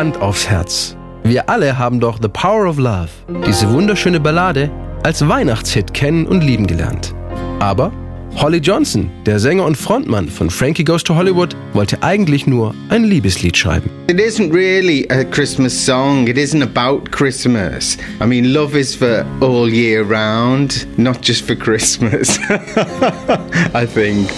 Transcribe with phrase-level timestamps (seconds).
[0.00, 0.96] Hand aufs Herz.
[1.24, 3.08] Wir alle haben doch The Power of Love,
[3.46, 4.70] diese wunderschöne Ballade,
[5.02, 7.14] als Weihnachtshit kennen und lieben gelernt.
[7.58, 7.92] Aber
[8.36, 13.04] Holly Johnson, der Sänger und Frontmann von Frankie Goes to Hollywood, wollte eigentlich nur ein
[13.04, 13.90] Liebeslied schreiben.
[14.08, 16.26] It isn't really a Christmas song.
[16.26, 17.98] It isn't about Christmas.
[18.22, 22.38] I mean, love is for all year round, not just for Christmas.
[23.74, 24.30] I think.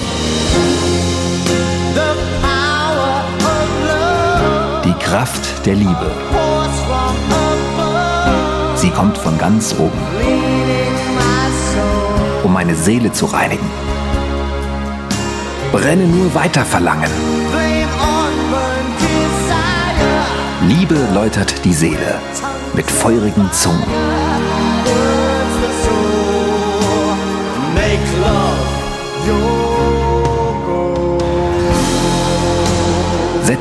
[5.13, 6.11] Kraft der Liebe.
[8.77, 10.01] Sie kommt von ganz oben,
[12.43, 13.71] um meine Seele zu reinigen.
[15.71, 17.11] Brenne nur weiter verlangen.
[20.67, 22.19] Liebe läutert die Seele
[22.73, 23.85] mit feurigen Zungen.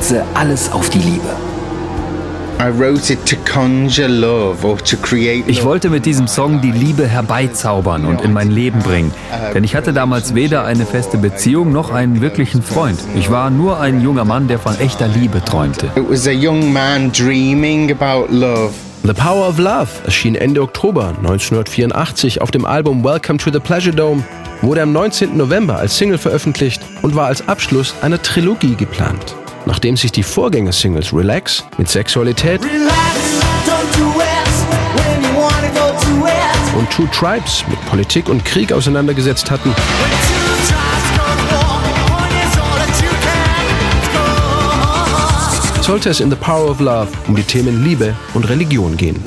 [0.01, 1.29] Setze alles auf die Liebe.
[5.47, 9.13] Ich wollte mit diesem Song die Liebe herbeizaubern und in mein Leben bringen.
[9.53, 12.97] Denn ich hatte damals weder eine feste Beziehung noch einen wirklichen Freund.
[13.15, 15.85] Ich war nur ein junger Mann, der von echter Liebe träumte.
[15.95, 18.73] It was a young man dreaming about love.
[19.03, 23.95] The Power of Love erschien Ende Oktober 1984 auf dem Album Welcome to the Pleasure
[23.95, 24.23] Dome,
[24.63, 25.37] wurde am 19.
[25.37, 29.35] November als Single veröffentlicht und war als Abschluss einer Trilogie geplant.
[29.65, 32.61] Nachdem sich die Vorgängersingles Relax mit Sexualität
[36.77, 39.73] und Two Tribes mit Politik und Krieg auseinandergesetzt hatten,
[45.81, 49.21] sollte es in The Power of Love um die Themen Liebe und Religion gehen.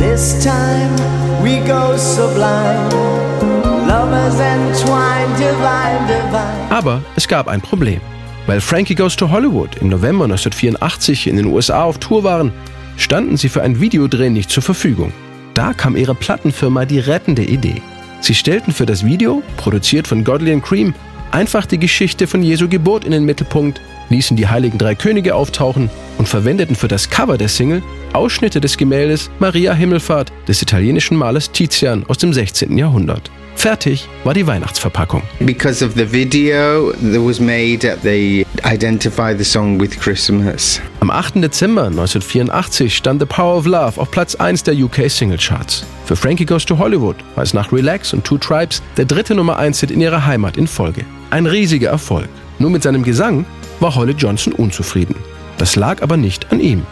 [6.71, 8.01] Aber es gab ein Problem.
[8.47, 12.53] Weil Frankie Goes to Hollywood im November 1984 in den USA auf Tour waren,
[12.97, 15.13] standen sie für ein Videodreh nicht zur Verfügung.
[15.55, 17.81] Da kam ihre Plattenfirma die rettende Idee.
[18.21, 20.95] Sie stellten für das Video, produziert von Godley and Cream,
[21.31, 25.91] einfach die Geschichte von Jesu Geburt in den Mittelpunkt, ließen die Heiligen Drei Könige auftauchen
[26.19, 27.83] und verwendeten für das Cover der Single
[28.15, 32.77] Ausschnitte des Gemäldes Maria Himmelfahrt des italienischen Malers Tizian aus dem 16.
[32.79, 33.31] Jahrhundert.
[33.57, 35.23] Fertig war die Weihnachtsverpackung.
[35.41, 40.81] Because of the video that was made, they identify the song with Christmas.
[41.01, 41.37] Am 8.
[41.37, 45.85] Dezember 1984 stand The Power of Love auf Platz 1 der UK Singlecharts.
[46.05, 49.57] Für Frankie Goes to Hollywood war es nach Relax und Two Tribes der dritte Nummer
[49.57, 51.05] 1 Hit in ihrer Heimat in Folge.
[51.31, 52.29] Ein riesiger Erfolg.
[52.59, 53.47] Nur mit seinem Gesang
[53.81, 55.17] war Holly Johnson unzufrieden.
[55.59, 56.83] Das lag aber nicht an ihm.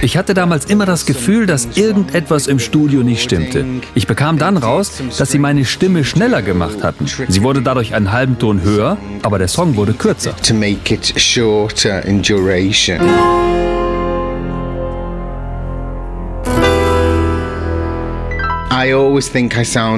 [0.00, 3.64] Ich hatte damals immer das Gefühl, dass irgendetwas im Studio nicht stimmte.
[3.94, 7.06] Ich bekam dann raus, dass sie meine Stimme schneller gemacht hatten.
[7.06, 10.34] Sie wurde dadurch einen halben Ton höher, aber der Song wurde kürzer.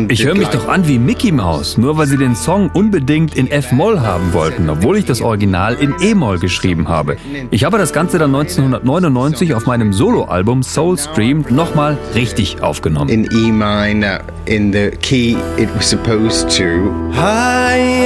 [0.08, 3.50] Ich höre mich doch an wie Mickey Mouse, nur weil sie den Song unbedingt in
[3.50, 7.16] F-Moll haben wollten, obwohl ich das Original in E-Moll geschrieben habe.
[7.50, 13.08] Ich habe das Ganze dann 1999 auf meinem Soloalbum Soulstream nochmal richtig aufgenommen.
[13.08, 16.90] in E minor in the key it was supposed to.
[17.14, 18.04] Hi.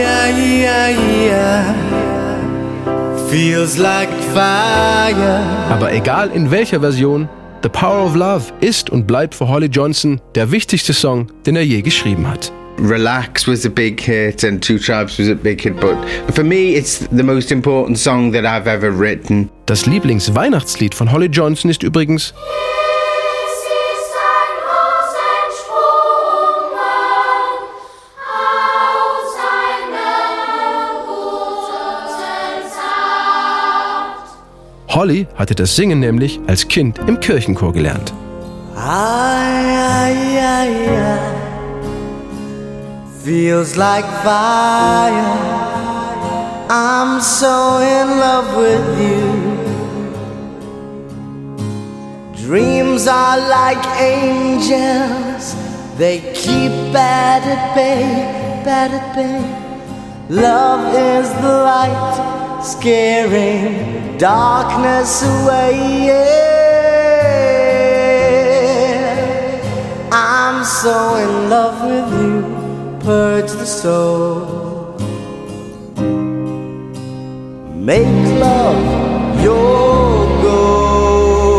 [3.31, 5.43] Feels like fire.
[5.71, 7.28] Aber egal in welcher Version,
[7.60, 11.64] The Power of Love ist und bleibt für Holly Johnson der wichtigste Song, den er
[11.64, 12.52] je geschrieben hat.
[12.80, 15.97] Relax was a big hit and Two Tribes was a big hit, but
[16.32, 19.50] for me it's the most important song that I've ever written.
[19.66, 22.32] Das Lieblingsweihnachtslied von Holly Johnson ist übrigens
[34.98, 38.12] Holly hatte das Singen nämlich als Kind im Kirchenchor gelernt.
[38.75, 40.72] Ay, ay, ay.
[43.22, 45.36] Feels like fire.
[46.68, 49.28] I'm so in love with you.
[52.45, 55.54] Dreams are like angels,
[55.97, 58.03] they keep bad at bay,
[58.65, 59.45] bad at bay.
[60.28, 66.06] Love is the light, scaring darkness away.
[66.06, 66.48] Yeah.
[70.10, 72.42] I'm so in love with you,
[73.04, 74.97] purge the soul.
[77.74, 81.59] Make love your goal.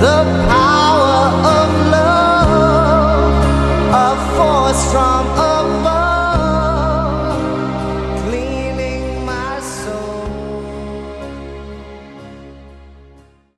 [0.00, 0.18] The
[0.48, 1.18] power
[1.58, 3.34] of love,
[3.92, 5.26] a force from